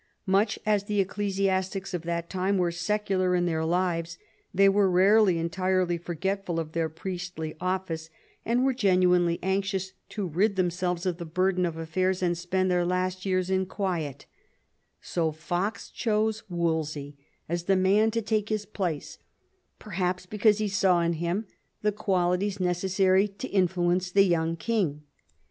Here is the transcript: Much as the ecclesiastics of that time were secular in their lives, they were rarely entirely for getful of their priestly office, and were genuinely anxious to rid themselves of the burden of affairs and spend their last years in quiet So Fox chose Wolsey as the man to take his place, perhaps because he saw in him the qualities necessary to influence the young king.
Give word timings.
Much 0.25 0.57
as 0.65 0.85
the 0.85 0.99
ecclesiastics 0.99 1.93
of 1.93 2.01
that 2.01 2.27
time 2.27 2.57
were 2.57 2.71
secular 2.71 3.35
in 3.35 3.45
their 3.45 3.63
lives, 3.63 4.17
they 4.51 4.67
were 4.67 4.89
rarely 4.89 5.37
entirely 5.37 5.95
for 5.95 6.15
getful 6.15 6.57
of 6.59 6.71
their 6.71 6.89
priestly 6.89 7.53
office, 7.61 8.09
and 8.43 8.65
were 8.65 8.73
genuinely 8.73 9.37
anxious 9.43 9.93
to 10.09 10.25
rid 10.27 10.55
themselves 10.55 11.05
of 11.05 11.17
the 11.19 11.23
burden 11.23 11.67
of 11.67 11.77
affairs 11.77 12.23
and 12.23 12.35
spend 12.35 12.71
their 12.71 12.83
last 12.83 13.27
years 13.27 13.51
in 13.51 13.67
quiet 13.67 14.25
So 15.01 15.31
Fox 15.31 15.87
chose 15.91 16.41
Wolsey 16.49 17.15
as 17.47 17.65
the 17.65 17.75
man 17.75 18.09
to 18.09 18.23
take 18.23 18.49
his 18.49 18.65
place, 18.65 19.19
perhaps 19.77 20.25
because 20.25 20.57
he 20.57 20.67
saw 20.67 21.01
in 21.01 21.13
him 21.13 21.45
the 21.83 21.91
qualities 21.91 22.59
necessary 22.59 23.27
to 23.27 23.47
influence 23.49 24.09
the 24.09 24.23
young 24.25 24.55
king. 24.55 25.03